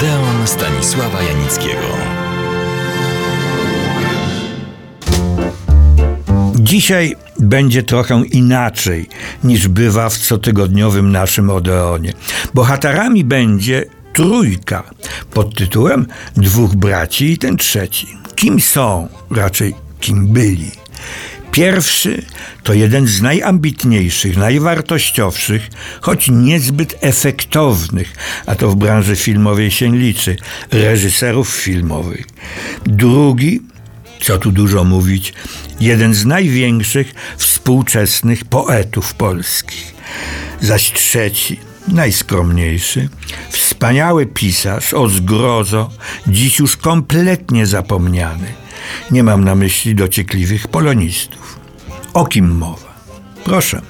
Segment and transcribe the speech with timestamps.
[0.00, 1.86] Odeon Stanisława Janickiego.
[6.54, 9.08] Dzisiaj będzie trochę inaczej
[9.44, 12.12] niż bywa w cotygodniowym naszym Odeonie.
[12.54, 14.90] Bohaterami będzie trójka
[15.34, 18.06] pod tytułem Dwóch braci i ten trzeci.
[18.34, 20.70] Kim są, raczej kim byli?
[21.52, 22.22] Pierwszy
[22.62, 28.12] to jeden z najambitniejszych, najwartościowszych, choć niezbyt efektownych,
[28.46, 30.36] a to w branży filmowej się liczy,
[30.70, 32.26] reżyserów filmowych.
[32.86, 33.60] Drugi,
[34.20, 35.32] co tu dużo mówić,
[35.80, 39.94] jeden z największych współczesnych poetów polskich.
[40.60, 43.08] Zaś trzeci, najskromniejszy,
[43.50, 45.90] wspaniały pisarz o zgrozo,
[46.26, 48.59] dziś już kompletnie zapomniany.
[49.10, 51.58] Nie mam na myśli dociekliwych polonistów.
[52.14, 52.94] O kim mowa?
[53.44, 53.80] Proszę.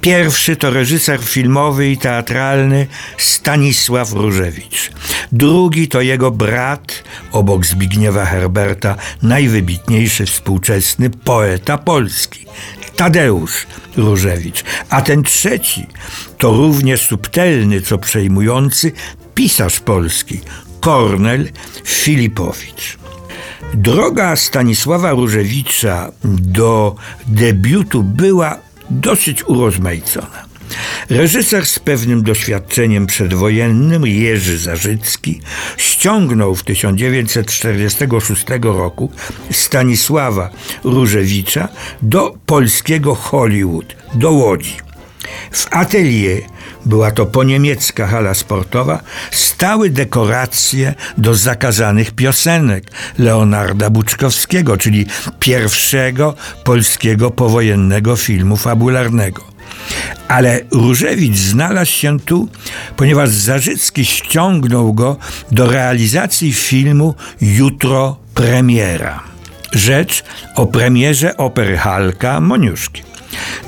[0.00, 2.86] Pierwszy to reżyser filmowy i teatralny
[3.18, 4.90] Stanisław Różewicz.
[5.32, 12.46] Drugi to jego brat, obok Zbigniewa Herberta, najwybitniejszy współczesny poeta polski.
[12.96, 14.64] Tadeusz Różewicz.
[14.90, 15.86] A ten trzeci
[16.38, 18.92] to równie subtelny, co przejmujący
[19.34, 20.40] pisarz polski,
[20.80, 21.48] Kornel
[21.84, 22.98] Filipowicz.
[23.74, 28.58] Droga Stanisława Różewicza do debiutu była
[28.90, 30.46] dosyć urozmaicona.
[31.10, 35.40] Reżyser z pewnym doświadczeniem przedwojennym, Jerzy Zarzycki,
[35.76, 39.10] ściągnął w 1946 roku
[39.50, 40.50] Stanisława
[40.84, 41.68] Różewicza
[42.02, 44.85] do polskiego Hollywood, do Łodzi.
[45.50, 46.42] W atelier
[46.86, 52.84] była to poniemiecka hala sportowa, stały dekoracje do zakazanych piosenek
[53.18, 55.06] Leonarda Buczkowskiego, czyli
[55.40, 59.56] pierwszego polskiego powojennego filmu fabularnego.
[60.28, 62.48] Ale Różewicz znalazł się tu,
[62.96, 65.16] ponieważ Zarzycki ściągnął go
[65.50, 69.35] do realizacji filmu Jutro premiera.
[69.72, 73.02] Rzecz o premierze opery Halka Moniuszki.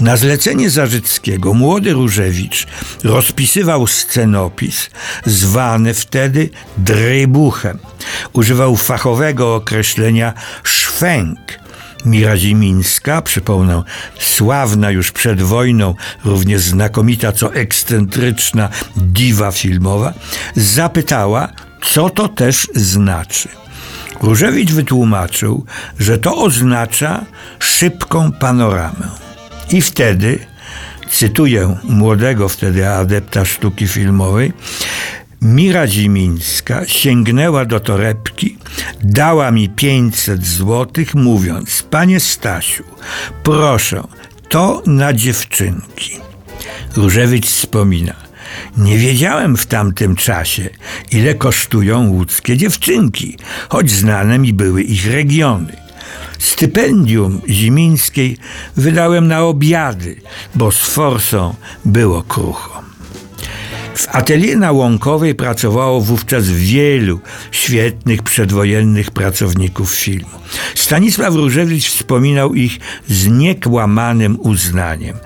[0.00, 2.66] Na zlecenie Zarzyckiego młody Różewicz
[3.04, 4.90] rozpisywał scenopis
[5.26, 7.78] zwany wtedy drybuchem.
[8.32, 11.38] Używał fachowego określenia szwęk.
[12.04, 13.82] Mira Zimińska, przypomnę,
[14.18, 15.94] sławna już przed wojną,
[16.24, 20.14] równie znakomita co ekscentryczna diwa filmowa,
[20.56, 21.48] zapytała,
[21.82, 23.48] co to też znaczy.
[24.22, 25.64] Różewicz wytłumaczył,
[25.98, 27.24] że to oznacza
[27.58, 29.08] szybką panoramę.
[29.70, 30.38] I wtedy,
[31.10, 34.52] cytuję młodego wtedy adepta sztuki filmowej,
[35.42, 38.56] Mira Zimińska sięgnęła do torebki,
[39.02, 42.84] dała mi 500 złotych, mówiąc: Panie Stasiu,
[43.42, 44.02] proszę,
[44.48, 46.10] to na dziewczynki.
[46.96, 48.27] Różewicz wspomina.
[48.76, 50.70] Nie wiedziałem w tamtym czasie,
[51.12, 53.36] ile kosztują łódzkie dziewczynki,
[53.68, 55.76] choć znane mi były ich regiony.
[56.38, 58.36] Stypendium Zimińskiej
[58.76, 60.16] wydałem na obiady,
[60.54, 61.54] bo z forsą
[61.84, 62.82] było krucho.
[63.98, 67.20] W atelier na Łąkowej pracowało wówczas wielu
[67.50, 70.28] świetnych przedwojennych pracowników filmu.
[70.74, 72.78] Stanisław Różewicz wspominał ich
[73.08, 75.16] z niekłamanym uznaniem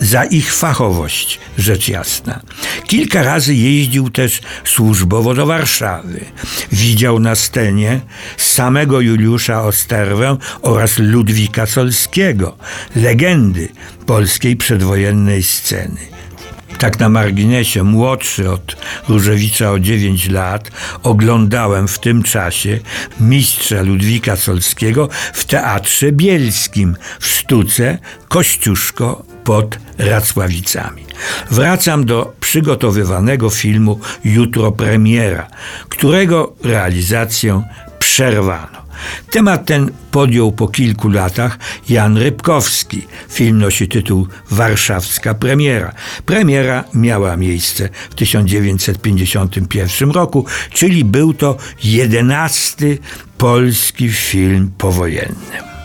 [0.00, 2.40] za ich fachowość, rzecz jasna.
[2.86, 6.24] Kilka razy jeździł też służbowo do Warszawy.
[6.72, 8.00] Widział na scenie
[8.36, 12.56] samego Juliusza Osterwę oraz Ludwika Solskiego,
[12.96, 13.68] legendy
[14.06, 16.00] polskiej przedwojennej sceny.
[16.78, 18.76] Tak na marginesie, młodszy od
[19.08, 20.70] Różewicza o 9 lat,
[21.02, 22.78] oglądałem w tym czasie
[23.20, 31.06] mistrza Ludwika Solskiego w Teatrze Bielskim w sztuce Kościuszko pod Racławicami.
[31.50, 35.46] Wracam do przygotowywanego filmu Jutro premiera,
[35.88, 37.62] którego realizację
[37.98, 38.86] przerwano.
[39.30, 41.58] Temat ten podjął po kilku latach
[41.88, 43.06] Jan Rybkowski.
[43.28, 45.92] Film nosi tytuł Warszawska premiera.
[46.26, 52.98] Premiera miała miejsce w 1951 roku, czyli był to jedenasty
[53.38, 55.75] polski film powojenny.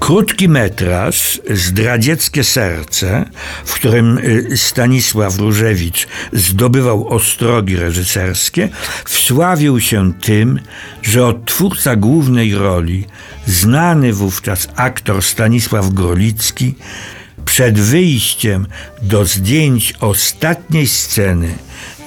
[0.00, 3.24] Krótki metraż Zdradzieckie serce,
[3.64, 8.68] w którym y, Stanisław Różewicz zdobywał ostrogi reżyserskie,
[9.04, 10.60] wsławił się tym,
[11.02, 13.06] że odtwórca głównej roli,
[13.46, 16.74] znany wówczas aktor Stanisław Grolicki,
[17.44, 18.66] przed wyjściem
[19.02, 21.58] do zdjęć ostatniej sceny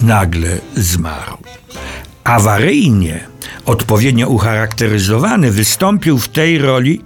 [0.00, 1.38] nagle zmarł.
[2.30, 3.20] Awaryjnie,
[3.66, 7.00] odpowiednio ucharakteryzowany, wystąpił w tej roli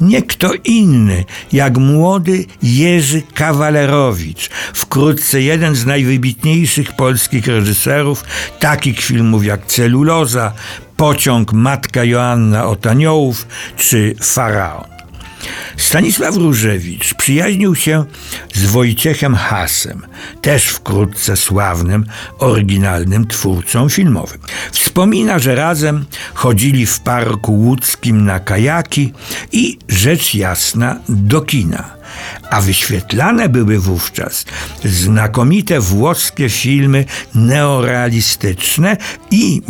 [0.00, 8.24] nie kto inny, jak młody Jerzy Kawalerowicz, wkrótce jeden z najwybitniejszych polskich reżyserów,
[8.60, 10.52] takich filmów jak Celuloza,
[10.96, 14.97] Pociąg Matka Joanna od Aniołów czy Faraon.
[15.76, 18.04] Stanisław Różewicz przyjaźnił się
[18.54, 20.06] z Wojciechem Hasem,
[20.42, 22.06] też wkrótce sławnym,
[22.38, 24.38] oryginalnym twórcą filmowym.
[24.72, 26.04] Wspomina, że razem
[26.34, 29.12] chodzili w parku łódzkim na kajaki
[29.52, 31.97] i rzecz jasna do kina
[32.50, 34.44] a wyświetlane były wówczas
[34.84, 38.96] znakomite włoskie filmy neorealistyczne
[39.30, 39.62] i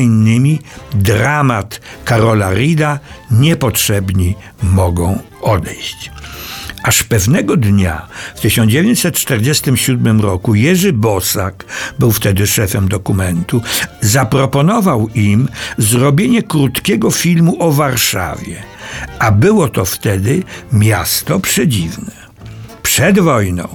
[0.00, 0.60] innymi
[0.94, 2.98] dramat Karola Rida
[3.30, 6.10] Niepotrzebni mogą odejść.
[6.82, 11.64] Aż pewnego dnia w 1947 roku Jerzy Bosak,
[11.98, 13.62] był wtedy szefem dokumentu,
[14.00, 15.48] zaproponował im
[15.78, 18.62] zrobienie krótkiego filmu o Warszawie,
[19.18, 20.42] a było to wtedy
[20.72, 22.12] miasto przedziwne.
[22.82, 23.68] Przed wojną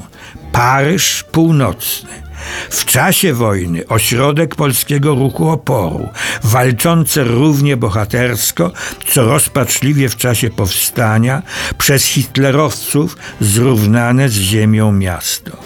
[0.51, 2.27] Paryż Północny
[2.69, 6.09] w czasie wojny ośrodek polskiego ruchu oporu,
[6.43, 8.71] walczące równie bohatersko,
[9.07, 11.41] co rozpaczliwie w czasie powstania,
[11.77, 15.57] przez hitlerowców zrównane z ziemią miasto.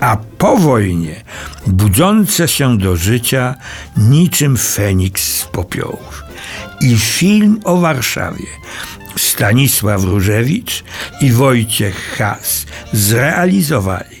[0.00, 1.24] A po wojnie
[1.66, 3.54] budzące się do życia
[3.96, 6.24] niczym Feniks z popiołów.
[6.80, 8.46] I film o Warszawie
[9.40, 10.84] Stanisław Różewicz
[11.20, 14.16] i Wojciech Has zrealizowali.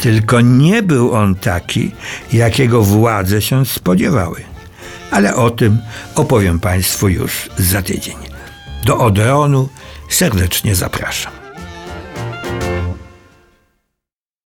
[0.00, 1.90] Tylko nie był on taki,
[2.32, 4.40] jakiego władze się spodziewały.
[5.10, 5.78] Ale o tym
[6.14, 8.16] opowiem Państwu już za tydzień.
[8.84, 9.68] Do Odeonu
[10.08, 11.39] serdecznie zapraszam.